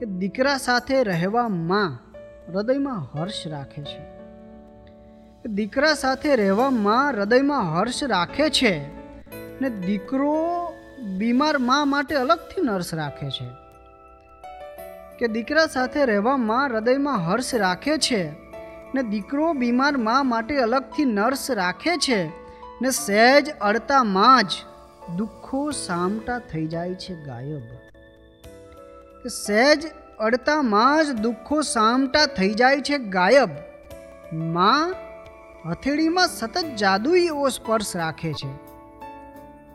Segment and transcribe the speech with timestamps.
[0.00, 1.98] કે દીકરા સાથે રહેવા માં
[2.52, 4.00] હૃદયમાં હર્ષ રાખે છે.
[5.48, 8.86] દીકરા સાથે રહેવા માં હૃદયમાં હર્ષ રાખે છે
[9.60, 10.72] ને દીકરો
[11.18, 13.48] બીમાર મા માટે અલગથી નર્સ રાખે છે.
[15.18, 18.32] કે દીકરા સાથે રહેવા માં હૃદયમાં હર્ષ રાખે છે
[18.94, 22.28] ને દીકરો બીમાર મા માટે અલગથી નર્સ રાખે છે
[22.82, 24.46] ને સહેજ અડતામાં જ
[25.16, 27.90] દુઃખો સામટા થઈ જાય છે ગાયબ.
[29.22, 29.86] કે સહેજ
[30.18, 33.48] અડતામાં જ દુઃખો સામટા થઈ જાય છે ગાયબ.
[34.32, 34.94] માં
[35.70, 38.48] હથેળીમાં સતત જાદુઈ એવો સ્પર્શ રાખે છે.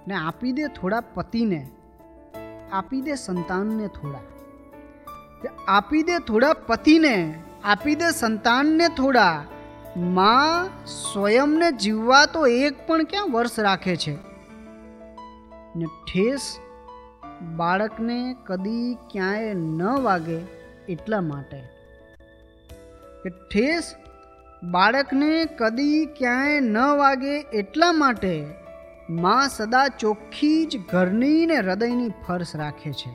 [0.08, 1.70] ને આપી દે થોડા પતિને,
[2.72, 4.20] આપી દે સંતાનને થોડા.
[5.68, 9.44] આપી દે થોડા પતિને, આપી દે સંતાનને થોડા.
[9.98, 14.16] માં સ્વયંને જીવવા તો એક પણ ક્યાં વર્ષ રાખે છે?
[15.76, 16.60] ને ઠેસ
[17.56, 20.38] બાળકને કદી ક્યાંય ન વાગે
[20.90, 21.62] એટલા માટે.
[23.24, 23.96] કે ઠેસ,
[24.64, 28.46] બાળકને કદી ક્યાંય ન વાગે એટલા માટે
[29.10, 33.12] માં સદા ચોખ્ખી જ ઘરની ને હૃદયની ફર્શ રાખે છે.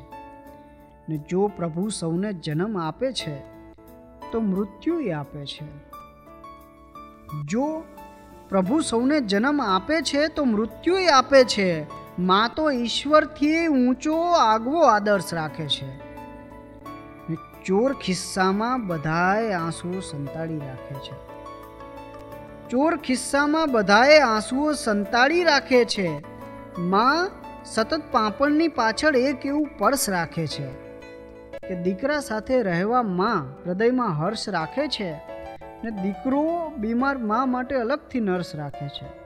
[1.08, 3.38] ને જો પ્રભુ સૌને જન્મ આપે છે,
[4.32, 5.90] તો મૃત્યુએ આપે છે.
[7.44, 7.84] જો
[8.48, 15.34] પ્રભુ સૌને જન્મ આપે છે, તો મૃત્યુએ આપે છે માં તો ઈશ્વરથી ઊંચો આગવો આદર્શ
[15.34, 16.10] રાખે છે.
[17.64, 21.30] ચોર ખિસ્સામાં બધાએ આંસુઓ સંતાડી રાખે છે.
[22.68, 26.22] ચોર ખિસ્સામાં બધાએ આંસુઓ સંતાડી રાખે છે.
[26.78, 27.30] માં
[27.64, 30.66] સતત પાપણની પાછળ એક એવું પર્સ રાખે છે
[31.68, 35.12] કે દીકરા સાથે રહેવા માં હૃદયમાં હર્ષ રાખે છે
[35.84, 39.19] ને દીકરો બીમાર મા માટે અલગથી નર્સ રાખે છે.